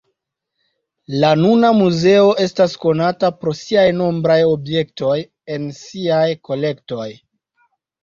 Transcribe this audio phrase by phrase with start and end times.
[1.23, 5.15] La nuna muzeo estas konata pro siaj nombraj objektoj
[5.61, 7.11] en siaj kolektoj.